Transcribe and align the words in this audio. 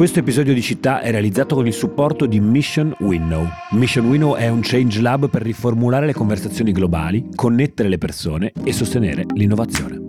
Questo 0.00 0.20
episodio 0.20 0.54
di 0.54 0.62
Città 0.62 1.02
è 1.02 1.10
realizzato 1.10 1.54
con 1.54 1.66
il 1.66 1.74
supporto 1.74 2.24
di 2.24 2.40
Mission 2.40 2.96
Winnow. 3.00 3.46
Mission 3.72 4.06
Winnow 4.06 4.34
è 4.34 4.48
un 4.48 4.60
change 4.62 4.98
lab 5.02 5.28
per 5.28 5.42
riformulare 5.42 6.06
le 6.06 6.14
conversazioni 6.14 6.72
globali, 6.72 7.28
connettere 7.34 7.90
le 7.90 7.98
persone 7.98 8.50
e 8.64 8.72
sostenere 8.72 9.26
l'innovazione. 9.34 10.00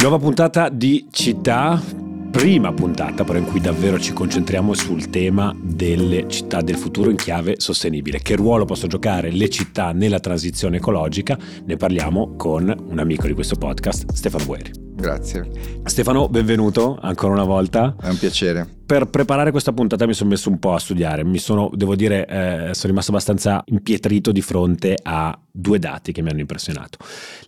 Nuova 0.00 0.16
puntata 0.18 0.70
di 0.70 1.08
Città, 1.10 1.78
prima 2.30 2.72
puntata 2.72 3.22
però 3.24 3.38
in 3.38 3.44
cui 3.44 3.60
davvero 3.60 4.00
ci 4.00 4.14
concentriamo 4.14 4.72
sul 4.72 5.10
tema 5.10 5.54
delle 5.62 6.26
città 6.26 6.62
del 6.62 6.76
futuro 6.76 7.10
in 7.10 7.16
chiave 7.16 7.56
sostenibile. 7.58 8.20
Che 8.20 8.34
ruolo 8.34 8.64
possono 8.64 8.88
giocare 8.88 9.30
le 9.30 9.50
città 9.50 9.92
nella 9.92 10.20
transizione 10.20 10.78
ecologica? 10.78 11.38
Ne 11.66 11.76
parliamo 11.76 12.34
con 12.34 12.74
un 12.88 12.98
amico 12.98 13.26
di 13.26 13.34
questo 13.34 13.56
podcast, 13.56 14.10
Stefano 14.10 14.46
Guerri. 14.46 14.83
Grazie. 15.04 15.46
Stefano, 15.84 16.30
benvenuto 16.30 16.96
ancora 16.98 17.34
una 17.34 17.44
volta. 17.44 17.94
È 18.00 18.08
un 18.08 18.16
piacere. 18.16 18.66
Per 18.86 19.10
preparare 19.10 19.50
questa 19.50 19.74
puntata 19.74 20.06
mi 20.06 20.14
sono 20.14 20.30
messo 20.30 20.48
un 20.48 20.58
po' 20.58 20.72
a 20.72 20.78
studiare, 20.78 21.22
mi 21.24 21.36
sono, 21.36 21.70
devo 21.74 21.94
dire, 21.94 22.26
eh, 22.26 22.70
sono 22.72 22.88
rimasto 22.88 23.10
abbastanza 23.10 23.62
impietrito 23.66 24.32
di 24.32 24.40
fronte 24.40 24.96
a 25.02 25.38
due 25.50 25.78
dati 25.78 26.10
che 26.10 26.22
mi 26.22 26.30
hanno 26.30 26.40
impressionato. 26.40 26.96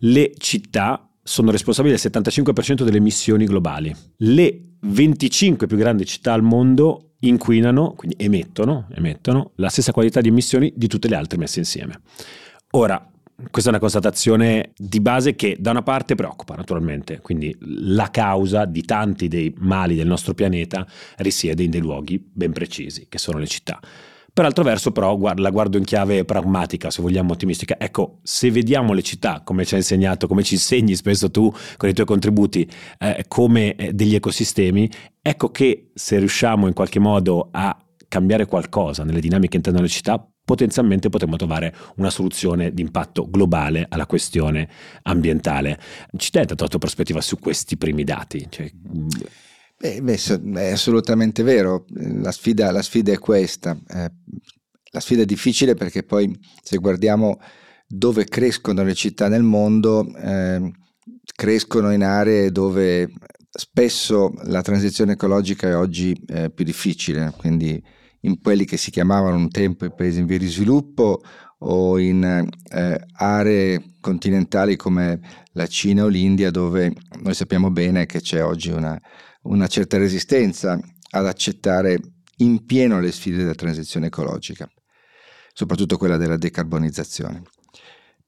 Le 0.00 0.34
città 0.36 1.08
sono 1.22 1.50
responsabili 1.50 1.96
del 1.98 2.12
75% 2.12 2.84
delle 2.84 2.98
emissioni 2.98 3.46
globali. 3.46 3.94
Le 4.18 4.60
25 4.80 5.66
più 5.66 5.78
grandi 5.78 6.04
città 6.04 6.34
al 6.34 6.42
mondo 6.42 7.12
inquinano, 7.20 7.94
quindi 7.94 8.16
emettono, 8.18 8.86
emettono 8.94 9.52
la 9.54 9.70
stessa 9.70 9.92
qualità 9.92 10.20
di 10.20 10.28
emissioni 10.28 10.74
di 10.76 10.88
tutte 10.88 11.08
le 11.08 11.16
altre 11.16 11.38
messe 11.38 11.60
insieme. 11.60 12.00
Ora, 12.72 13.10
questa 13.50 13.68
è 13.68 13.72
una 13.72 13.80
constatazione 13.80 14.72
di 14.76 15.00
base 15.00 15.34
che 15.34 15.56
da 15.58 15.70
una 15.70 15.82
parte 15.82 16.14
preoccupa 16.14 16.54
naturalmente, 16.54 17.20
quindi 17.20 17.54
la 17.60 18.10
causa 18.10 18.64
di 18.64 18.82
tanti 18.82 19.28
dei 19.28 19.54
mali 19.58 19.94
del 19.94 20.06
nostro 20.06 20.32
pianeta 20.32 20.86
risiede 21.16 21.62
in 21.62 21.70
dei 21.70 21.80
luoghi 21.80 22.18
ben 22.18 22.52
precisi, 22.52 23.06
che 23.08 23.18
sono 23.18 23.38
le 23.38 23.46
città. 23.46 23.78
Per 24.32 24.44
altro 24.44 24.64
verso 24.64 24.92
però 24.92 25.18
la 25.34 25.50
guardo 25.50 25.78
in 25.78 25.84
chiave 25.84 26.26
pragmatica, 26.26 26.90
se 26.90 27.00
vogliamo 27.00 27.32
ottimistica. 27.32 27.76
Ecco, 27.78 28.18
se 28.22 28.50
vediamo 28.50 28.92
le 28.92 29.00
città, 29.00 29.40
come 29.42 29.64
ci 29.64 29.74
hai 29.74 29.80
insegnato, 29.80 30.26
come 30.26 30.42
ci 30.42 30.54
insegni 30.54 30.94
spesso 30.94 31.30
tu 31.30 31.50
con 31.78 31.88
i 31.88 31.94
tuoi 31.94 32.04
contributi, 32.04 32.70
eh, 32.98 33.24
come 33.28 33.74
eh, 33.76 33.94
degli 33.94 34.14
ecosistemi, 34.14 34.90
ecco 35.22 35.50
che 35.50 35.90
se 35.94 36.18
riusciamo 36.18 36.66
in 36.66 36.74
qualche 36.74 36.98
modo 36.98 37.48
a 37.50 37.74
cambiare 38.08 38.44
qualcosa 38.44 39.04
nelle 39.04 39.20
dinamiche 39.20 39.56
interne 39.56 39.78
delle 39.78 39.90
città, 39.90 40.26
potenzialmente 40.46 41.10
potremmo 41.10 41.36
trovare 41.36 41.74
una 41.96 42.08
soluzione 42.08 42.72
di 42.72 42.80
impatto 42.80 43.28
globale 43.28 43.84
alla 43.88 44.06
questione 44.06 44.68
ambientale. 45.02 45.78
Ci 46.16 46.30
dai 46.30 46.46
la 46.46 46.54
tua 46.54 46.78
prospettiva 46.78 47.20
su 47.20 47.38
questi 47.38 47.76
primi 47.76 48.04
dati? 48.04 48.46
Cioè, 48.48 48.70
Beh, 49.78 50.00
beh, 50.00 50.16
è 50.54 50.70
assolutamente 50.70 51.42
vero, 51.42 51.84
la 51.88 52.32
sfida, 52.32 52.70
la 52.70 52.80
sfida 52.80 53.12
è 53.12 53.18
questa. 53.18 53.76
Eh, 53.88 54.10
la 54.92 55.00
sfida 55.00 55.22
è 55.22 55.26
difficile 55.26 55.74
perché 55.74 56.02
poi 56.02 56.34
se 56.62 56.78
guardiamo 56.78 57.38
dove 57.86 58.24
crescono 58.24 58.82
le 58.82 58.94
città 58.94 59.28
nel 59.28 59.42
mondo, 59.42 60.06
eh, 60.16 60.72
crescono 61.34 61.92
in 61.92 62.04
aree 62.04 62.50
dove 62.50 63.12
spesso 63.50 64.32
la 64.44 64.62
transizione 64.62 65.12
ecologica 65.12 65.68
è 65.68 65.76
oggi 65.76 66.18
eh, 66.28 66.50
più 66.50 66.64
difficile, 66.64 67.34
quindi 67.36 67.82
in 68.26 68.40
quelli 68.40 68.64
che 68.64 68.76
si 68.76 68.90
chiamavano 68.90 69.36
un 69.36 69.50
tempo 69.50 69.84
i 69.84 69.94
paesi 69.94 70.20
in 70.20 70.26
via 70.26 70.38
di 70.38 70.48
sviluppo 70.48 71.22
o 71.58 71.98
in 71.98 72.22
eh, 72.22 73.06
aree 73.12 73.96
continentali 74.00 74.76
come 74.76 75.20
la 75.52 75.66
Cina 75.66 76.04
o 76.04 76.08
l'India 76.08 76.50
dove 76.50 76.92
noi 77.22 77.34
sappiamo 77.34 77.70
bene 77.70 78.06
che 78.06 78.20
c'è 78.20 78.44
oggi 78.44 78.70
una 78.70 79.00
una 79.46 79.66
certa 79.66 79.98
resistenza 79.98 80.78
ad 81.10 81.26
accettare 81.26 81.98
in 82.38 82.64
pieno 82.64 83.00
le 83.00 83.12
sfide 83.12 83.38
della 83.38 83.54
transizione 83.54 84.06
ecologica, 84.06 84.68
soprattutto 85.52 85.96
quella 85.96 86.16
della 86.16 86.36
decarbonizzazione. 86.36 87.42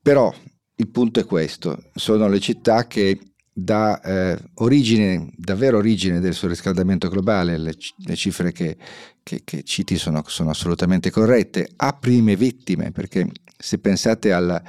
Però 0.00 0.32
il 0.76 0.91
punto 0.91 1.20
è 1.20 1.25
questo, 1.25 1.91
sono 1.94 2.28
le 2.28 2.41
città 2.41 2.86
che 2.86 3.19
da 3.60 4.00
eh, 4.00 4.38
origine, 4.54 5.32
davvero 5.34 5.78
origine 5.78 6.20
del 6.20 6.34
surriscaldamento 6.34 7.08
globale, 7.08 7.58
le, 7.58 7.74
le 7.96 8.14
cifre 8.14 8.52
che, 8.52 8.76
che, 9.24 9.41
che 9.42 9.64
citi 9.64 9.96
sono, 9.96 10.22
sono, 10.26 10.50
assolutamente 10.50 11.10
corrette, 11.10 11.68
a 11.74 11.92
prime 11.92 12.36
vittime, 12.36 12.92
perché 12.92 13.28
se 13.58 13.78
pensate 13.78 14.30
alla, 14.32 14.62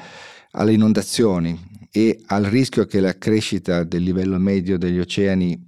alle 0.51 0.73
inondazioni 0.73 1.87
e 1.91 2.19
al 2.27 2.45
rischio 2.45 2.85
che 2.85 2.99
la 2.99 3.15
crescita 3.15 3.83
del 3.83 4.01
livello 4.01 4.39
medio 4.39 4.79
degli 4.79 4.99
oceani 4.99 5.67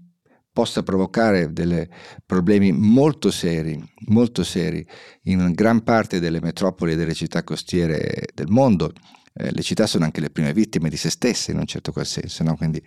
possa 0.51 0.81
provocare 0.81 1.53
dei 1.53 1.87
problemi 2.25 2.71
molto 2.71 3.29
seri, 3.29 3.79
molto 4.07 4.43
seri 4.43 4.85
in 5.23 5.51
gran 5.53 5.83
parte 5.83 6.19
delle 6.19 6.41
metropoli 6.41 6.93
e 6.93 6.95
delle 6.95 7.13
città 7.13 7.43
costiere 7.43 8.29
del 8.33 8.49
mondo. 8.49 8.91
Eh, 9.33 9.51
le 9.51 9.61
città 9.61 9.87
sono 9.87 10.03
anche 10.03 10.21
le 10.21 10.29
prime 10.29 10.53
vittime 10.53 10.89
di 10.89 10.97
se 10.97 11.09
stesse 11.09 11.51
in 11.51 11.57
un 11.57 11.65
certo 11.65 11.91
qual 11.91 12.05
senso, 12.05 12.43
no? 12.43 12.55
quindi 12.55 12.83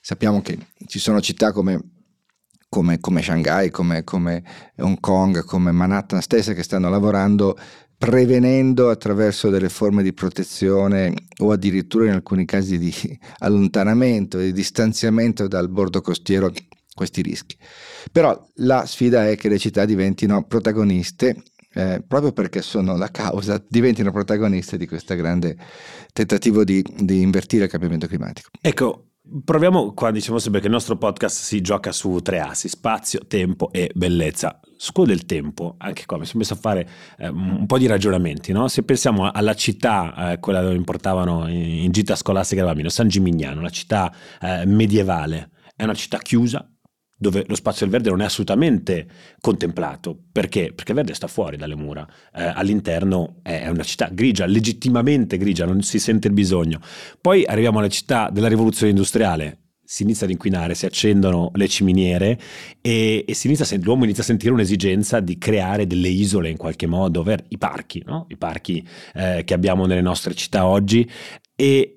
sappiamo 0.00 0.42
che 0.42 0.58
ci 0.86 0.98
sono 0.98 1.20
città 1.20 1.52
come, 1.52 1.80
come, 2.68 2.98
come 2.98 3.22
Shanghai, 3.22 3.70
come, 3.70 4.04
come 4.04 4.42
Hong 4.78 4.98
Kong, 5.00 5.44
come 5.44 5.70
Manhattan 5.70 6.22
stessa 6.22 6.52
che 6.52 6.62
stanno 6.62 6.88
lavorando 6.88 7.56
prevenendo 7.98 8.90
attraverso 8.90 9.48
delle 9.48 9.70
forme 9.70 10.02
di 10.02 10.12
protezione 10.12 11.14
o 11.38 11.50
addirittura 11.50 12.06
in 12.06 12.12
alcuni 12.12 12.44
casi 12.44 12.78
di 12.78 12.92
allontanamento, 13.38 14.38
di 14.38 14.52
distanziamento 14.52 15.48
dal 15.48 15.68
bordo 15.68 16.00
costiero 16.00 16.52
questi 16.94 17.22
rischi. 17.22 17.56
Però 18.10 18.48
la 18.56 18.86
sfida 18.86 19.28
è 19.28 19.36
che 19.36 19.48
le 19.48 19.58
città 19.58 19.84
diventino 19.84 20.44
protagoniste 20.44 21.42
eh, 21.76 22.02
proprio 22.06 22.32
perché 22.32 22.62
sono 22.62 22.96
la 22.96 23.10
causa, 23.10 23.62
diventino 23.68 24.10
protagoniste 24.10 24.78
di 24.78 24.86
questo 24.86 25.14
grande 25.14 25.56
tentativo 26.10 26.64
di, 26.64 26.82
di, 27.00 27.20
invertire 27.20 27.64
il 27.64 27.70
cambiamento 27.70 28.06
climatico. 28.06 28.48
Ecco, 28.62 29.08
proviamo 29.44 29.92
qua, 29.92 30.10
diciamo 30.10 30.38
sempre 30.38 30.60
che 30.60 30.68
il 30.68 30.72
nostro 30.72 30.96
podcast 30.96 31.38
si 31.38 31.60
gioca 31.60 31.92
su 31.92 32.20
tre 32.20 32.40
assi, 32.40 32.68
spazio, 32.68 33.26
tempo 33.26 33.70
e 33.72 33.90
bellezza. 33.94 34.58
Quello 34.90 35.10
del 35.10 35.26
tempo, 35.26 35.74
anche 35.76 36.06
qua 36.06 36.16
mi 36.16 36.24
sono 36.24 36.38
messo 36.38 36.54
a 36.54 36.58
fare 36.58 36.88
eh, 37.18 37.28
un 37.28 37.66
po' 37.66 37.76
di 37.76 37.86
ragionamenti, 37.86 38.52
no? 38.52 38.68
Se 38.68 38.82
pensiamo 38.82 39.30
alla 39.30 39.54
città, 39.54 40.32
eh, 40.32 40.38
quella 40.38 40.62
dove 40.62 40.78
mi 40.78 40.84
portavano 40.84 41.46
in, 41.46 41.84
in 41.84 41.92
gita 41.92 42.16
scolastica 42.16 42.62
da 42.62 42.68
bambino, 42.68 42.88
San 42.88 43.08
Gimignano, 43.08 43.60
una 43.60 43.68
città 43.68 44.10
eh, 44.40 44.64
medievale, 44.64 45.50
è 45.76 45.84
una 45.84 45.94
città 45.94 46.16
chiusa, 46.16 46.66
dove 47.16 47.44
lo 47.46 47.54
spazio 47.54 47.86
del 47.86 47.94
verde 47.94 48.10
non 48.10 48.20
è 48.20 48.24
assolutamente 48.24 49.06
contemplato. 49.40 50.16
Perché? 50.30 50.72
Perché 50.74 50.92
il 50.92 50.96
verde 50.96 51.14
sta 51.14 51.26
fuori 51.26 51.56
dalle 51.56 51.74
mura, 51.74 52.06
eh, 52.34 52.44
all'interno 52.44 53.36
è 53.42 53.68
una 53.68 53.84
città 53.84 54.08
grigia, 54.12 54.46
legittimamente 54.46 55.38
grigia, 55.38 55.64
non 55.64 55.82
si 55.82 55.98
sente 55.98 56.28
il 56.28 56.34
bisogno. 56.34 56.80
Poi 57.20 57.44
arriviamo 57.44 57.78
alla 57.78 57.88
città 57.88 58.28
della 58.30 58.48
rivoluzione 58.48 58.90
industriale, 58.90 59.60
si 59.86 60.02
inizia 60.02 60.26
ad 60.26 60.32
inquinare, 60.32 60.74
si 60.74 60.84
accendono 60.84 61.52
le 61.54 61.68
ciminiere 61.68 62.38
e, 62.80 63.24
e 63.26 63.36
inizia, 63.44 63.78
l'uomo 63.80 64.02
inizia 64.02 64.24
a 64.24 64.26
sentire 64.26 64.52
un'esigenza 64.52 65.20
di 65.20 65.38
creare 65.38 65.86
delle 65.86 66.08
isole 66.08 66.50
in 66.50 66.56
qualche 66.56 66.86
modo, 66.86 67.24
i 67.48 67.56
parchi, 67.56 68.02
no? 68.04 68.26
i 68.28 68.36
parchi 68.36 68.86
eh, 69.14 69.42
che 69.44 69.54
abbiamo 69.54 69.86
nelle 69.86 70.00
nostre 70.00 70.34
città 70.34 70.66
oggi. 70.66 71.08
E, 71.54 71.95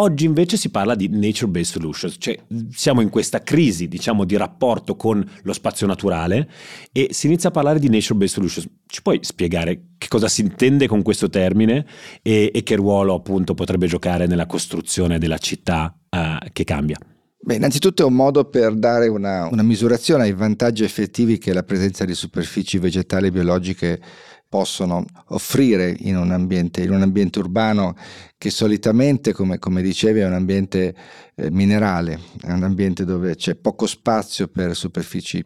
Oggi 0.00 0.24
invece 0.24 0.56
si 0.56 0.70
parla 0.70 0.94
di 0.94 1.08
nature-based 1.10 1.72
solutions, 1.72 2.16
cioè 2.18 2.38
siamo 2.70 3.02
in 3.02 3.10
questa 3.10 3.42
crisi 3.42 3.86
diciamo 3.86 4.24
di 4.24 4.34
rapporto 4.34 4.96
con 4.96 5.22
lo 5.42 5.52
spazio 5.52 5.86
naturale 5.86 6.48
e 6.90 7.08
si 7.10 7.26
inizia 7.26 7.50
a 7.50 7.52
parlare 7.52 7.78
di 7.78 7.90
nature-based 7.90 8.32
solutions. 8.34 8.66
Ci 8.86 9.02
puoi 9.02 9.18
spiegare 9.20 9.88
che 9.98 10.08
cosa 10.08 10.26
si 10.28 10.40
intende 10.40 10.88
con 10.88 11.02
questo 11.02 11.28
termine 11.28 11.84
e, 12.22 12.50
e 12.54 12.62
che 12.62 12.76
ruolo 12.76 13.12
appunto 13.12 13.52
potrebbe 13.52 13.88
giocare 13.88 14.26
nella 14.26 14.46
costruzione 14.46 15.18
della 15.18 15.36
città 15.36 15.94
uh, 16.08 16.48
che 16.50 16.64
cambia? 16.64 16.96
Beh, 17.42 17.56
innanzitutto 17.56 18.02
è 18.02 18.06
un 18.06 18.14
modo 18.14 18.46
per 18.46 18.74
dare 18.76 19.06
una, 19.06 19.48
una 19.50 19.62
misurazione 19.62 20.22
ai 20.22 20.32
vantaggi 20.32 20.82
effettivi 20.82 21.36
che 21.36 21.52
la 21.52 21.62
presenza 21.62 22.06
di 22.06 22.14
superfici 22.14 22.78
vegetali 22.78 23.26
e 23.26 23.32
biologiche 23.32 24.00
possono 24.50 25.04
offrire 25.28 25.94
in 26.00 26.16
un 26.16 26.32
ambiente, 26.32 26.82
in 26.82 26.90
un 26.90 27.02
ambiente 27.02 27.38
urbano 27.38 27.96
che 28.36 28.50
solitamente, 28.50 29.32
come, 29.32 29.60
come, 29.60 29.80
dicevi, 29.80 30.18
è 30.18 30.26
un 30.26 30.32
ambiente 30.32 30.92
eh, 31.36 31.50
minerale, 31.52 32.18
è 32.42 32.50
un 32.50 32.64
ambiente 32.64 33.04
dove 33.04 33.36
c'è 33.36 33.54
poco 33.54 33.86
spazio 33.86 34.48
per 34.48 34.74
superfici 34.74 35.42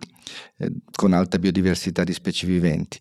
eh, 0.57 0.73
con 0.91 1.13
alta 1.13 1.39
biodiversità 1.39 2.03
di 2.03 2.15
specie 2.15 2.47
viventi. 2.47 2.99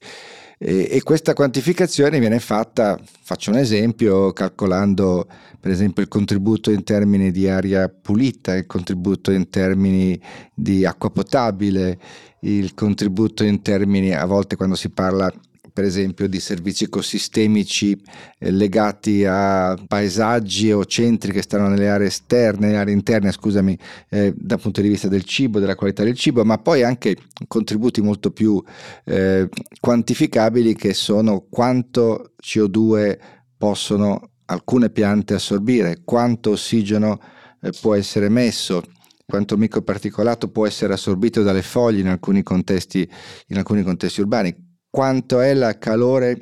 E, 0.58 0.90
e, 0.92 1.02
questa 1.04 1.34
quantificazione 1.34 2.20
viene 2.20 2.40
fatta, 2.40 3.00
faccio 3.22 3.52
un 3.52 3.58
esempio, 3.58 4.34
calcolando 4.34 5.26
per 5.58 5.72
esempio 5.72 6.04
il 6.04 6.10
contributo 6.10 6.70
in 6.70 6.84
termini 6.84 7.32
di 7.32 7.48
aria 7.48 7.88
pulita, 7.88 8.56
il 8.56 8.66
contributo 8.66 9.32
in 9.32 9.48
termini 9.48 10.20
di 10.54 10.86
acqua 10.86 11.10
potabile, 11.12 11.98
il 12.42 12.74
contributo 12.74 13.46
in 13.46 13.62
termini, 13.62 14.14
a 14.14 14.26
volte 14.26 14.58
quando 14.58 14.76
si 14.76 14.90
parla 14.90 15.32
per 15.74 15.84
esempio 15.84 16.28
di 16.28 16.40
servizi 16.40 16.84
ecosistemici 16.84 18.00
eh, 18.38 18.52
legati 18.52 19.26
a 19.26 19.76
paesaggi 19.88 20.72
o 20.72 20.86
centri 20.86 21.32
che 21.32 21.42
stanno 21.42 21.68
nelle 21.68 21.90
aree 21.90 22.08
esterne, 22.08 22.68
nelle 22.68 22.78
aree 22.78 22.94
interne, 22.94 23.32
scusami, 23.32 23.78
eh, 24.10 24.34
dal 24.38 24.62
punto 24.62 24.82
di 24.82 24.88
vista 24.88 25.08
del 25.08 25.24
cibo, 25.24 25.60
della 25.60 25.76
qualità 25.76 26.04
del 26.04 26.16
cibo, 26.16 26.46
ma 26.46 26.60
poi 26.60 26.84
anche 26.84 27.18
contributi 27.48 28.02
molto 28.02 28.32
più 28.32 28.64
eh, 29.06 29.50
quantificabili 29.80 30.76
che 30.76 30.94
sono 30.94 31.48
quanto 31.50 32.34
CO2 32.42 33.18
possono 33.58 34.30
alcune 34.46 34.92
piante 34.92 35.34
assorbire, 35.34 36.02
quanto 36.04 36.52
ossigeno 36.52 37.20
eh, 37.62 37.72
può 37.82 37.96
essere 37.96 38.28
emesso, 38.28 38.84
quanto 39.26 39.58
microparticolato 39.58 40.50
può 40.50 40.68
essere 40.68 40.94
assorbito 40.94 41.42
dalle 41.42 41.62
foglie 41.62 42.02
in 42.02 42.08
alcuni 42.08 42.44
contesti, 42.44 43.10
in 43.48 43.58
alcuni 43.58 43.82
contesti 43.82 44.22
urbani, 44.22 44.73
quanto 44.94 45.40
è 45.40 45.48
il 45.48 45.78
calore 45.80 46.38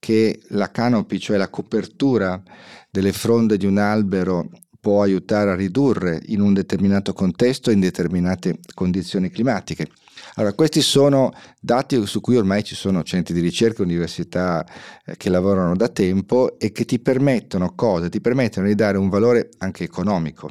che 0.00 0.40
la 0.48 0.72
canopy, 0.72 1.20
cioè 1.20 1.36
la 1.36 1.48
copertura 1.48 2.42
delle 2.90 3.12
fronde 3.12 3.56
di 3.56 3.64
un 3.64 3.78
albero, 3.78 4.50
può 4.80 5.02
aiutare 5.02 5.52
a 5.52 5.54
ridurre 5.54 6.20
in 6.26 6.40
un 6.40 6.52
determinato 6.52 7.12
contesto, 7.12 7.70
in 7.70 7.78
determinate 7.78 8.58
condizioni 8.74 9.30
climatiche. 9.30 9.86
Allora, 10.34 10.52
questi 10.54 10.80
sono 10.80 11.32
dati 11.60 12.04
su 12.04 12.20
cui 12.20 12.36
ormai 12.36 12.64
ci 12.64 12.74
sono 12.74 13.04
centri 13.04 13.34
di 13.34 13.40
ricerca, 13.40 13.84
università 13.84 14.66
eh, 15.04 15.16
che 15.16 15.30
lavorano 15.30 15.76
da 15.76 15.86
tempo 15.86 16.58
e 16.58 16.72
che 16.72 16.84
ti 16.84 16.98
permettono 16.98 17.72
cosa? 17.76 18.08
Ti 18.08 18.20
permettono 18.20 18.66
di 18.66 18.74
dare 18.74 18.98
un 18.98 19.10
valore 19.10 19.50
anche 19.58 19.84
economico 19.84 20.50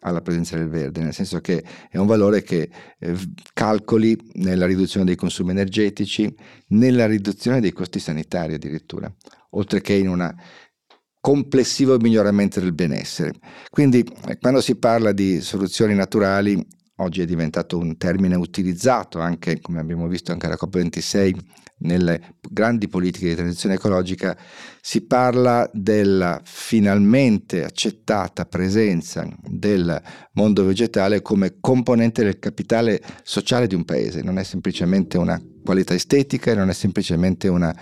alla 0.00 0.20
presenza 0.20 0.56
del 0.56 0.68
verde, 0.68 1.02
nel 1.02 1.14
senso 1.14 1.40
che 1.40 1.64
è 1.90 1.98
un 1.98 2.06
valore 2.06 2.42
che 2.42 2.70
eh, 2.98 3.14
calcoli 3.52 4.18
nella 4.34 4.66
riduzione 4.66 5.06
dei 5.06 5.16
consumi 5.16 5.50
energetici, 5.50 6.32
nella 6.68 7.06
riduzione 7.06 7.60
dei 7.60 7.72
costi 7.72 7.98
sanitari 7.98 8.54
addirittura, 8.54 9.12
oltre 9.50 9.80
che 9.80 9.94
in 9.94 10.08
un 10.08 10.34
complessivo 11.20 11.98
miglioramento 11.98 12.60
del 12.60 12.72
benessere. 12.72 13.34
Quindi 13.68 14.06
eh, 14.26 14.38
quando 14.38 14.60
si 14.60 14.76
parla 14.76 15.12
di 15.12 15.40
soluzioni 15.40 15.94
naturali 15.94 16.66
oggi 17.00 17.22
è 17.22 17.24
diventato 17.24 17.78
un 17.78 17.96
termine 17.96 18.36
utilizzato 18.36 19.18
anche, 19.18 19.60
come 19.60 19.80
abbiamo 19.80 20.06
visto 20.06 20.32
anche 20.32 20.46
alla 20.46 20.58
COP26, 20.60 21.34
nelle 21.82 22.36
grandi 22.40 22.88
politiche 22.88 23.28
di 23.28 23.34
transizione 23.34 23.76
ecologica, 23.76 24.36
si 24.82 25.02
parla 25.02 25.68
della 25.72 26.40
finalmente 26.44 27.64
accettata 27.64 28.44
presenza 28.44 29.26
del 29.42 30.00
mondo 30.32 30.64
vegetale 30.64 31.22
come 31.22 31.56
componente 31.60 32.22
del 32.22 32.38
capitale 32.38 33.00
sociale 33.22 33.66
di 33.66 33.74
un 33.74 33.84
paese, 33.84 34.22
non 34.22 34.38
è 34.38 34.42
semplicemente 34.42 35.16
una 35.16 35.40
qualità 35.62 35.94
estetica 35.94 36.54
non 36.54 36.70
è 36.70 36.72
semplicemente 36.72 37.46
una, 37.46 37.74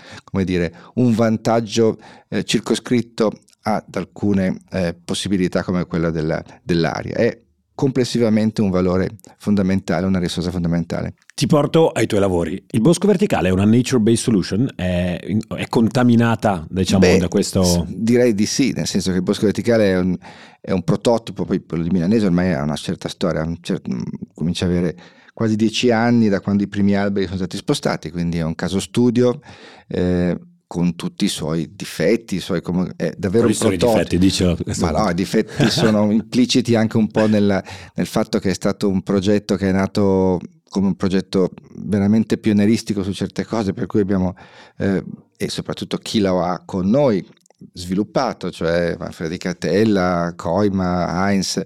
dire, 0.44 0.75
un 0.94 1.14
vantaggio 1.14 1.99
eh, 2.29 2.44
circoscritto 2.44 3.32
ad 3.62 3.85
alcune 3.94 4.62
eh, 4.71 4.97
possibilità 5.05 5.62
come 5.62 5.87
quella 5.87 6.11
della, 6.11 6.43
dell'aria. 6.62 7.14
È 7.14 7.38
complessivamente 7.78 8.60
un 8.60 8.70
valore 8.70 9.19
fondamentale, 9.36 10.04
una 10.04 10.19
risorsa 10.19 10.50
fondamentale. 10.50 11.14
Ti 11.32 11.46
porto 11.46 11.90
ai 11.90 12.08
tuoi 12.08 12.19
lavori. 12.19 12.60
Il 12.72 12.80
bosco 12.80 13.06
verticale 13.06 13.50
è 13.50 13.52
una 13.52 13.64
nature-based 13.64 14.20
solution? 14.20 14.69
È, 14.75 15.20
è 15.54 15.69
contaminata, 15.69 16.66
diciamo, 16.69 16.98
Beh, 16.98 17.19
da 17.19 17.28
questo? 17.28 17.86
Direi 17.88 18.34
di 18.34 18.46
sì, 18.46 18.72
nel 18.75 18.88
senso 18.88 19.12
che 19.12 19.19
il 19.19 19.22
bosco 19.22 19.44
verticale 19.44 19.92
è 19.92 19.96
un, 19.96 20.19
è 20.60 20.72
un 20.72 20.82
prototipo, 20.82 21.44
poi 21.44 21.64
quello 21.64 21.84
di 21.84 21.90
Milanese 21.90 22.26
ormai 22.26 22.52
ha 22.52 22.64
una 22.64 22.75
certa 22.75 23.08
storia, 23.08 23.44
un 23.44 23.58
certo, 23.60 23.96
comincia 24.34 24.64
a 24.64 24.69
avere 24.70 24.96
quasi 25.32 25.54
dieci 25.54 25.92
anni 25.92 26.28
da 26.28 26.40
quando 26.40 26.64
i 26.64 26.69
primi 26.69 26.96
alberi 26.96 27.26
sono 27.26 27.36
stati 27.36 27.56
spostati, 27.58 28.10
quindi 28.10 28.38
è 28.38 28.42
un 28.42 28.56
caso 28.56 28.80
studio. 28.80 29.38
Eh, 29.86 30.36
con 30.69 30.94
tutti 30.97 31.25
i 31.25 31.29
suoi 31.29 31.73
difetti, 31.75 32.37
i 32.37 32.41
suoi 32.41 32.61
è 32.94 33.15
davvero 33.17 33.47
Quali 33.47 33.73
un 33.73 33.79
prototipo. 33.79 33.93
difetti, 33.94 34.19
dicelo. 34.19 34.59
Ma 34.81 34.91
no, 34.91 35.11
i 35.11 35.15
difetti 35.15 35.70
sono 35.70 36.11
impliciti 36.12 36.75
anche 36.75 36.99
un 36.99 37.11
po' 37.11 37.26
nel, 37.26 37.65
nel 37.94 38.06
fatto 38.06 38.38
che 38.38 38.50
è 38.50 38.55
stato 38.55 38.87
un 38.87 39.03
progetto 39.03 39.56
che 39.56 39.70
è 39.70 39.73
nato 39.73 40.38
come 40.69 40.88
un 40.88 40.94
progetto 40.97 41.53
veramente 41.75 42.37
pionieristico 42.37 43.03
su 43.03 43.12
certe 43.12 43.47
cose, 43.47 43.73
per 43.73 43.87
cui 43.87 44.00
abbiamo, 44.00 44.37
eh, 44.76 45.03
e 45.38 45.49
soprattutto 45.49 45.97
chi 45.97 46.20
lo 46.20 46.43
ha 46.43 46.62
con 46.67 46.87
noi, 46.91 47.26
sviluppato, 47.73 48.50
cioè 48.50 48.94
Manfredi 48.99 49.38
Catella, 49.38 50.35
Coima, 50.37 51.31
Heinz, 51.31 51.62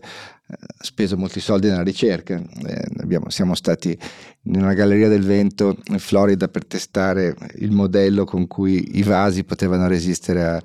speso 0.81 1.16
molti 1.16 1.40
soldi 1.40 1.69
nella 1.69 1.82
ricerca. 1.82 2.34
Eh, 2.37 2.87
abbiamo, 2.99 3.31
siamo 3.31 3.54
stati 3.54 3.96
in 4.44 4.56
una 4.56 4.75
galleria 4.75 5.08
del 5.08 5.25
vento 5.25 5.78
in 5.87 5.99
Florida 5.99 6.49
per 6.49 6.66
testare 6.66 7.37
il 7.56 7.70
modello 7.70 8.25
con 8.25 8.46
cui 8.46 8.99
i 8.99 9.02
vasi 9.02 9.44
potevano 9.44 9.87
resistere 9.87 10.44
a, 10.44 10.62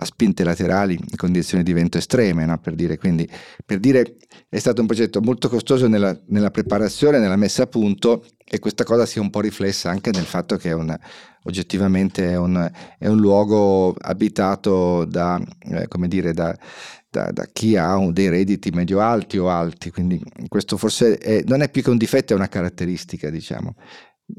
a 0.00 0.04
spinte 0.04 0.44
laterali 0.44 0.94
in 0.94 1.16
condizioni 1.16 1.64
di 1.64 1.72
vento 1.72 1.98
estreme, 1.98 2.46
no? 2.46 2.58
per, 2.58 2.74
dire, 2.74 2.98
quindi, 2.98 3.28
per 3.64 3.80
dire 3.80 4.16
è 4.48 4.58
stato 4.58 4.80
un 4.80 4.86
progetto 4.86 5.20
molto 5.20 5.48
costoso 5.48 5.88
nella, 5.88 6.16
nella, 6.28 6.50
preparazione, 6.50 7.18
nella 7.18 7.36
messa 7.36 7.64
a 7.64 7.66
punto 7.66 8.24
e 8.44 8.60
questa 8.60 8.84
cosa 8.84 9.06
si 9.06 9.18
è 9.18 9.20
un 9.20 9.30
po' 9.30 9.40
riflessa 9.40 9.90
anche 9.90 10.10
nel 10.10 10.24
fatto 10.24 10.56
che 10.56 10.70
è 10.70 10.72
una, 10.72 10.98
oggettivamente 11.42 12.30
è 12.30 12.36
un, 12.36 12.70
è 12.98 13.08
un, 13.08 13.18
luogo 13.18 13.94
abitato 13.98 15.04
da, 15.04 15.38
eh, 15.70 15.88
come 15.88 16.08
dire, 16.08 16.32
da, 16.32 16.56
da, 17.18 17.32
da, 17.32 17.46
chi 17.52 17.76
ha 17.76 17.96
un, 17.96 18.12
dei 18.12 18.28
redditi 18.28 18.70
medio 18.70 19.00
alti 19.00 19.38
o 19.38 19.50
alti, 19.50 19.90
quindi 19.90 20.22
questo 20.46 20.76
forse 20.76 21.18
è, 21.18 21.42
non 21.46 21.62
è 21.62 21.70
più 21.70 21.82
che 21.82 21.90
un 21.90 21.96
difetto, 21.96 22.32
è 22.32 22.36
una 22.36 22.48
caratteristica, 22.48 23.30
diciamo. 23.30 23.74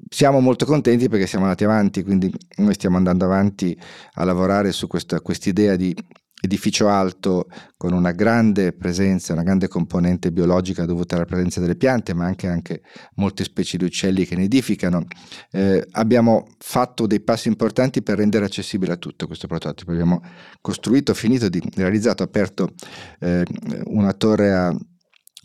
Siamo 0.08 0.40
molto 0.40 0.66
contenti 0.66 1.10
perché 1.10 1.28
siamo 1.28 1.46
andati 1.46 1.64
avanti, 1.64 2.04
quindi 2.04 2.32
noi 2.58 2.74
stiamo 2.76 2.98
andando 2.98 3.26
avanti 3.26 3.78
a 4.14 4.24
lavorare 4.24 4.72
su 4.72 4.88
questa 4.88 5.20
idea 5.46 5.76
di 5.76 5.96
edificio 6.42 6.88
alto 6.88 7.48
con 7.78 7.94
una 7.94 8.12
grande 8.12 8.74
presenza, 8.74 9.34
una 9.34 9.44
grande 9.44 9.68
componente 9.68 10.32
biologica 10.32 10.86
dovuta 10.86 11.16
alla 11.16 11.26
presenza 11.26 11.60
delle 11.60 11.76
piante, 11.76 12.14
ma 12.14 12.26
anche, 12.26 12.48
anche 12.48 12.82
molte 13.16 13.44
specie 13.44 13.78
di 13.78 13.86
uccelli 13.86 14.26
che 14.26 14.36
nidificano. 14.36 15.06
Eh, 15.52 15.86
abbiamo 15.92 16.48
fatto 16.58 17.08
dei 17.08 17.22
passi 17.22 17.48
importanti 17.48 18.02
per 18.02 18.18
rendere 18.18 18.46
accessibile 18.46 18.94
a 18.94 18.98
tutto 18.98 19.28
questo 19.28 19.48
prototipo. 19.48 19.92
Abbiamo 19.92 20.22
costruito, 20.62 21.14
finito 21.14 21.50
di 21.50 21.62
realizzato, 21.76 22.24
aperto 22.24 22.74
eh, 23.20 23.44
una 23.86 24.14
torre 24.14 24.54
a 24.54 24.78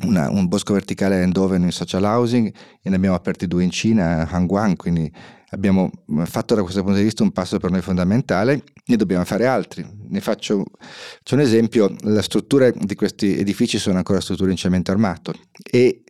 una, 0.02 0.28
un 0.28 0.48
bosco 0.48 0.72
verticale 0.72 1.16
a 1.16 1.18
Eindhoven 1.20 1.62
in 1.62 1.70
social 1.70 2.02
housing 2.02 2.52
e 2.82 2.90
ne 2.90 2.96
abbiamo 2.96 3.14
aperti 3.14 3.46
due 3.46 3.62
in 3.62 3.70
Cina, 3.70 4.20
a 4.20 4.28
Hangguang, 4.28 4.76
quindi 4.76 5.12
abbiamo 5.54 5.90
fatto 6.24 6.54
da 6.54 6.62
questo 6.62 6.82
punto 6.82 6.98
di 6.98 7.04
vista 7.04 7.22
un 7.22 7.32
passo 7.32 7.58
per 7.58 7.70
noi 7.70 7.80
fondamentale 7.80 8.62
ne 8.86 8.96
dobbiamo 8.96 9.24
fare 9.24 9.46
altri. 9.46 9.86
Ne 10.08 10.20
faccio, 10.20 10.64
faccio 10.78 11.34
un 11.34 11.40
esempio, 11.40 11.94
le 12.02 12.22
strutture 12.22 12.72
di 12.76 12.94
questi 12.94 13.38
edifici 13.38 13.78
sono 13.78 13.96
ancora 13.96 14.20
strutture 14.20 14.50
in 14.50 14.56
cemento 14.56 14.90
armato 14.90 15.32
e 15.62 16.02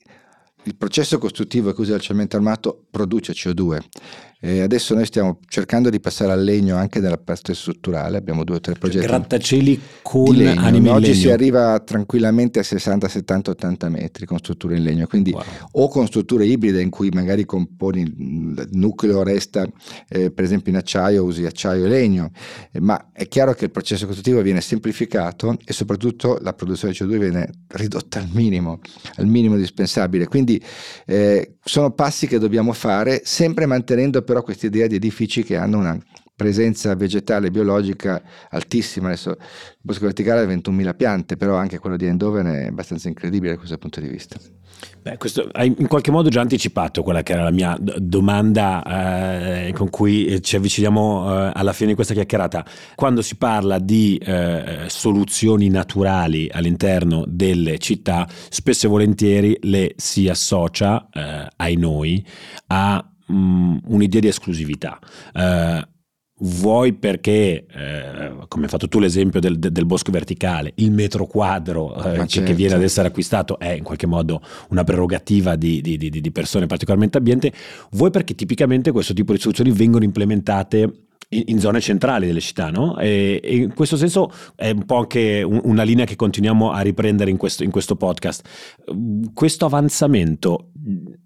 il 0.66 0.76
processo 0.76 1.18
costruttivo 1.18 1.73
che 1.73 1.80
usa 1.80 1.95
il 1.95 2.00
cemento 2.00 2.37
armato 2.37 2.87
produce 2.90 3.33
CO2 3.33 3.78
e 4.46 4.60
adesso 4.60 4.94
noi 4.94 5.06
stiamo 5.06 5.38
cercando 5.48 5.88
di 5.88 5.98
passare 6.00 6.30
al 6.30 6.44
legno 6.44 6.76
anche 6.76 7.00
nella 7.00 7.16
parte 7.16 7.54
strutturale, 7.54 8.18
abbiamo 8.18 8.44
due 8.44 8.56
o 8.56 8.60
tre 8.60 8.72
cioè, 8.72 8.80
progetti. 8.80 9.06
Grattacieli 9.06 9.80
con 10.02 10.34
legno. 10.34 10.60
anime 10.60 10.90
Oggi 10.90 11.06
legno. 11.06 11.14
si 11.18 11.30
arriva 11.30 11.80
tranquillamente 11.80 12.58
a 12.58 12.62
60, 12.62 13.08
70, 13.08 13.52
80 13.52 13.88
metri 13.88 14.26
con 14.26 14.36
strutture 14.36 14.76
in 14.76 14.82
legno, 14.82 15.06
quindi 15.06 15.30
wow. 15.30 15.42
o 15.70 15.88
con 15.88 16.06
strutture 16.06 16.44
ibride 16.44 16.82
in 16.82 16.90
cui 16.90 17.08
magari 17.08 17.46
componi 17.46 18.02
il 18.02 18.68
nucleo 18.72 19.22
resta 19.22 19.66
eh, 20.10 20.30
per 20.30 20.44
esempio 20.44 20.72
in 20.72 20.76
acciaio, 20.76 21.24
usi 21.24 21.46
acciaio 21.46 21.86
e 21.86 21.88
legno, 21.88 22.30
eh, 22.70 22.80
ma 22.80 23.12
è 23.14 23.26
chiaro 23.28 23.54
che 23.54 23.64
il 23.64 23.70
processo 23.70 24.04
costruttivo 24.04 24.42
viene 24.42 24.60
semplificato 24.60 25.56
e 25.64 25.72
soprattutto 25.72 26.36
la 26.42 26.52
produzione 26.52 26.92
di 26.92 27.02
CO2 27.02 27.18
viene 27.18 27.50
ridotta 27.68 28.18
al 28.18 28.28
minimo, 28.30 28.80
al 29.16 29.26
minimo 29.26 29.54
indispensabile. 29.54 30.26
Quindi 30.26 30.62
eh, 31.06 31.54
sono 31.64 31.92
passi 31.92 32.26
che 32.26 32.38
dobbiamo 32.38 32.74
fare 32.74 33.22
sempre 33.24 33.64
mantenendo 33.64 34.20
però 34.20 34.34
però 34.35 34.43
questa 34.43 34.67
idea 34.67 34.88
di 34.88 34.97
edifici 34.97 35.45
che 35.45 35.57
hanno 35.57 35.79
una 35.79 35.97
presenza 36.35 36.97
vegetale 36.97 37.53
biologica 37.53 38.21
altissima. 38.50 39.07
Adesso 39.07 39.31
il 39.31 39.37
bosco 39.81 40.07
verticale 40.07 40.41
ha 40.41 40.47
21.000 40.47 40.97
piante, 40.97 41.37
però 41.37 41.55
anche 41.55 41.79
quello 41.79 41.97
di 41.97 42.07
Eindhoven 42.07 42.47
è 42.47 42.67
abbastanza 42.67 43.07
incredibile 43.07 43.53
da 43.53 43.59
questo 43.59 43.79
punto 43.79 44.00
di 44.00 44.09
vista. 44.09 44.37
Beh, 45.03 45.19
questo 45.19 45.49
hai 45.53 45.73
in 45.79 45.87
qualche 45.87 46.11
modo 46.11 46.31
già 46.31 46.41
anticipato 46.41 47.05
quella 47.05 47.23
che 47.23 47.35
era 47.35 47.45
la 47.45 47.53
mia 47.53 47.79
domanda 47.79 48.83
eh, 49.67 49.73
con 49.73 49.88
cui 49.88 50.43
ci 50.43 50.57
avviciniamo 50.57 51.47
eh, 51.47 51.53
alla 51.55 51.73
fine 51.73 51.91
di 51.91 51.95
questa 51.95 52.12
chiacchierata. 52.12 52.67
Quando 52.97 53.23
si 53.23 53.37
parla 53.37 53.79
di 53.79 54.17
eh, 54.17 54.87
soluzioni 54.88 55.69
naturali 55.69 56.50
all'interno 56.53 57.23
delle 57.29 57.79
città, 57.79 58.26
spesso 58.49 58.87
e 58.87 58.88
volentieri 58.88 59.57
le 59.62 59.93
si 59.97 60.29
associa 60.29 61.09
eh, 61.12 61.47
ai 61.57 61.76
noi 61.76 62.26
a 62.67 63.09
mh, 63.26 63.35
mm, 63.35 63.76
un'idea 63.87 64.21
di 64.21 64.28
esclusività. 64.28 64.99
Uh, 65.35 65.93
vuoi 66.38 66.95
perché, 66.95 67.64
eh, 67.71 68.33
come 68.49 68.64
hai 68.64 68.69
fatto 68.69 68.88
tu 68.88 68.99
l'esempio 68.99 69.38
del, 69.38 69.59
del, 69.59 69.87
bosco 69.87 70.11
verticale, 70.11 70.73
il 70.76 70.90
metro 70.90 71.26
quadro 71.26 71.95
eh, 71.95 72.19
che, 72.19 72.26
certo. 72.26 72.50
che, 72.50 72.54
viene 72.57 72.75
ad 72.75 72.83
essere 72.83 73.09
acquistato 73.09 73.59
è 73.59 73.71
in 73.71 73.85
qualche 73.85 74.07
modo 74.07 74.43
una 74.71 74.83
prerogativa 74.83 75.54
di, 75.54 75.81
di, 75.81 75.97
di, 75.97 76.11
di 76.11 76.33
persone 76.33 76.66
particolarmente 76.66 77.19
ambiente, 77.19 77.52
vuoi 77.93 78.11
perché 78.11 78.35
tipicamente 78.35 78.90
questo 78.90 79.14
tipo 79.14 79.33
di 79.33 79.38
soluzioni 79.38 79.71
vengono 79.71 80.04
implementate 80.04 81.03
in, 81.47 81.61
zone 81.61 81.81
centrali 81.81 82.26
delle 82.26 82.41
città, 82.41 82.71
no? 82.71 82.99
E, 82.99 83.41
e, 83.43 83.57
in 83.57 83.75
questo 83.75 83.97
senso 83.97 84.31
è 84.55 84.71
un 84.71 84.85
po' 84.85 84.99
anche 84.99 85.43
un, 85.43 85.61
una 85.64 85.83
linea 85.83 86.05
che 86.05 86.17
continuiamo 86.17 86.71
a 86.71 86.81
riprendere 86.81 87.31
in 87.31 87.37
questo, 87.37 87.64
in 87.64 87.71
questo 87.71 87.97
podcast. 87.97 88.47
Questo 89.33 89.67
avanzamento 89.67 90.71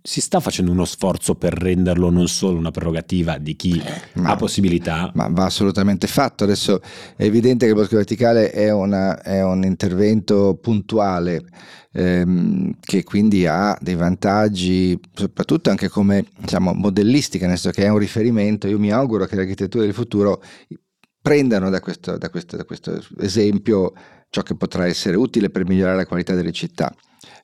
si 0.00 0.20
sta 0.20 0.38
facendo 0.40 0.70
uno 0.70 0.84
sforzo 0.84 1.34
per 1.34 1.52
renderlo 1.52 2.10
non 2.10 2.28
solo 2.28 2.58
una 2.58 2.70
prerogativa 2.70 3.38
di 3.38 3.56
chi 3.56 3.82
ma, 4.14 4.30
ha 4.30 4.36
possibilità. 4.36 5.10
Ma 5.14 5.28
va 5.28 5.44
assolutamente 5.44 6.06
fatto. 6.06 6.44
Adesso 6.44 6.80
è 7.16 7.24
evidente 7.24 7.64
che 7.64 7.72
il 7.72 7.76
bosco 7.76 7.96
verticale 7.96 8.50
è, 8.50 8.70
una, 8.72 9.20
è 9.20 9.42
un 9.42 9.64
intervento 9.64 10.58
puntuale 10.60 11.44
ehm, 11.92 12.74
che 12.80 13.02
quindi 13.02 13.46
ha 13.46 13.76
dei 13.80 13.96
vantaggi, 13.96 14.98
soprattutto 15.12 15.70
anche 15.70 15.88
come 15.88 16.26
diciamo, 16.36 16.72
modellistica, 16.72 17.46
nel 17.46 17.58
senso 17.58 17.78
che 17.78 17.86
è 17.86 17.90
un 17.90 17.98
riferimento. 17.98 18.68
Io 18.68 18.78
mi 18.78 18.92
auguro 18.92 19.26
che 19.26 19.34
le 19.34 19.42
architetture 19.42 19.84
del 19.84 19.94
futuro 19.98 20.42
prendano 21.20 21.68
da 21.70 21.80
questo, 21.80 22.16
da 22.16 22.30
questo, 22.30 22.56
da 22.56 22.64
questo 22.64 23.04
esempio 23.18 23.92
ciò 24.30 24.42
che 24.42 24.54
potrà 24.54 24.86
essere 24.86 25.16
utile 25.16 25.50
per 25.50 25.66
migliorare 25.66 25.96
la 25.96 26.06
qualità 26.06 26.34
delle 26.34 26.52
città. 26.52 26.94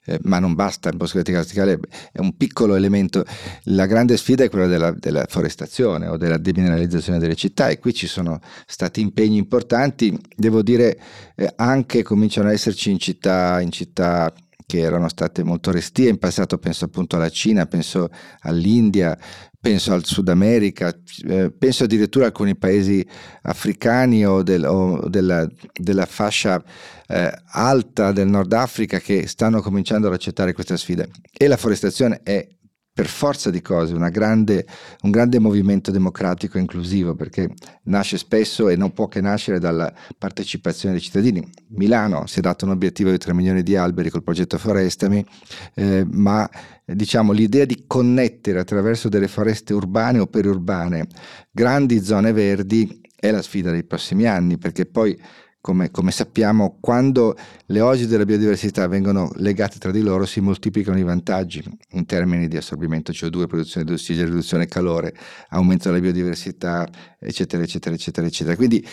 Eh, 0.06 0.18
ma 0.22 0.38
non 0.38 0.54
basta, 0.54 0.90
il 0.90 0.96
bosco 0.96 1.20
verticale 1.22 1.78
è 2.12 2.20
un 2.20 2.36
piccolo 2.36 2.74
elemento. 2.74 3.24
La 3.64 3.86
grande 3.86 4.16
sfida 4.16 4.44
è 4.44 4.50
quella 4.50 4.66
della, 4.66 4.90
della, 4.92 5.24
forestazione 5.28 6.06
o 6.06 6.16
della 6.16 6.36
demineralizzazione 6.36 7.18
delle 7.18 7.34
città 7.34 7.68
e 7.68 7.78
qui 7.78 7.94
ci 7.94 8.06
sono 8.06 8.38
stati 8.66 9.00
impegni 9.00 9.38
importanti, 9.38 10.16
devo 10.36 10.62
dire 10.62 10.98
eh, 11.34 11.52
anche 11.56 12.02
cominciano 12.02 12.48
ad 12.48 12.54
esserci 12.54 12.90
in 12.90 12.98
città, 12.98 13.60
in 13.60 13.70
città 13.70 14.32
che 14.66 14.78
erano 14.78 15.08
state 15.08 15.42
molto 15.42 15.70
restie 15.70 16.08
in 16.08 16.18
passato, 16.18 16.58
penso 16.58 16.84
appunto 16.86 17.16
alla 17.16 17.30
Cina, 17.30 17.66
penso 17.66 18.08
all'India, 18.40 19.16
penso 19.64 19.94
al 19.94 20.04
Sud 20.04 20.28
America, 20.28 20.94
eh, 21.26 21.50
penso 21.50 21.84
addirittura 21.84 22.26
a 22.26 22.28
alcuni 22.28 22.54
paesi 22.54 23.02
africani 23.44 24.26
o, 24.26 24.42
del, 24.42 24.62
o 24.66 25.08
della, 25.08 25.48
della, 25.72 26.04
fascia 26.04 26.62
eh, 27.06 27.32
alta 27.46 28.12
del 28.12 28.28
Nord 28.28 28.52
Africa 28.52 28.98
che 28.98 29.26
stanno 29.26 29.62
cominciando 29.62 30.08
ad 30.08 30.12
accettare 30.12 30.52
questa 30.52 30.76
sfida. 30.76 31.06
E 31.32 31.46
la 31.48 31.56
forestazione 31.56 32.20
è 32.22 32.46
per 32.94 33.08
forza 33.08 33.50
di 33.50 33.60
cose 33.60 33.92
grande, 34.10 34.64
un 35.02 35.10
grande 35.10 35.40
movimento 35.40 35.90
democratico 35.90 36.58
inclusivo 36.58 37.16
perché 37.16 37.52
nasce 37.84 38.16
spesso 38.16 38.68
e 38.68 38.76
non 38.76 38.92
può 38.92 39.08
che 39.08 39.20
nascere 39.20 39.58
dalla 39.58 39.92
partecipazione 40.16 40.94
dei 40.94 41.02
cittadini. 41.02 41.44
Milano 41.70 42.26
si 42.26 42.38
è 42.38 42.40
dato 42.40 42.66
un 42.66 42.70
obiettivo 42.70 43.10
di 43.10 43.18
3 43.18 43.34
milioni 43.34 43.64
di 43.64 43.74
alberi 43.74 44.10
col 44.10 44.22
progetto 44.22 44.58
Forestami, 44.58 45.26
eh, 45.74 46.06
ma 46.08 46.48
diciamo 46.84 47.32
l'idea 47.32 47.64
di 47.64 47.82
connettere 47.88 48.60
attraverso 48.60 49.08
delle 49.08 49.26
foreste 49.26 49.74
urbane 49.74 50.20
o 50.20 50.26
periurbane 50.26 51.06
grandi 51.50 52.00
zone 52.04 52.30
verdi 52.32 53.00
è 53.16 53.30
la 53.30 53.40
sfida 53.40 53.70
dei 53.70 53.84
prossimi 53.84 54.26
anni 54.26 54.58
perché 54.58 54.84
poi 54.84 55.18
come, 55.64 55.90
come, 55.90 56.10
sappiamo, 56.10 56.76
quando 56.78 57.34
le 57.64 57.80
osi 57.80 58.06
della 58.06 58.26
biodiversità 58.26 58.86
vengono 58.86 59.30
legate 59.36 59.78
tra 59.78 59.90
di 59.90 60.02
loro 60.02 60.26
si 60.26 60.40
moltiplicano 60.40 60.98
i 60.98 61.02
vantaggi 61.02 61.64
in 61.92 62.04
termini 62.04 62.48
di 62.48 62.58
assorbimento 62.58 63.12
CO2, 63.12 63.46
produzione 63.46 63.86
di 63.86 63.94
ossigeno, 63.94 64.28
riduzione 64.28 64.66
calore, 64.66 65.14
aumento 65.48 65.88
della 65.88 66.02
biodiversità, 66.02 66.86
eccetera, 67.18 67.62
eccetera, 67.62 67.94
eccetera, 67.94 68.26
eccetera. 68.26 68.56
Quindi 68.56 68.86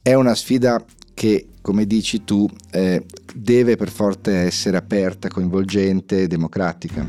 è 0.00 0.14
una 0.14 0.34
sfida 0.34 0.82
che, 1.12 1.48
come 1.60 1.84
dici 1.86 2.24
tu, 2.24 2.48
eh, 2.70 3.04
deve 3.34 3.76
per 3.76 3.90
forza 3.90 4.30
essere 4.30 4.78
aperta, 4.78 5.28
coinvolgente, 5.28 6.26
democratica. 6.26 7.06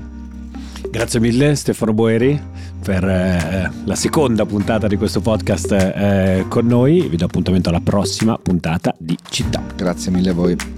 Grazie 0.92 1.22
mille 1.22 1.56
Stefano 1.56 1.94
Boeri 1.94 2.38
per 2.86 3.04
eh, 3.04 3.72
la 3.84 3.96
seconda 3.96 4.46
puntata 4.46 4.86
di 4.86 4.96
questo 4.96 5.20
podcast 5.20 5.72
eh, 5.72 6.46
con 6.48 6.68
noi. 6.68 7.08
Vi 7.10 7.18
do 7.18 7.26
appuntamento 7.26 7.70
alla 7.70 7.82
prossima 7.82 8.38
puntata 8.38 8.94
di 9.00 9.18
Città. 9.28 9.64
Grazie 9.76 10.12
mille 10.12 10.30
a 10.30 10.34
voi. 10.34 10.75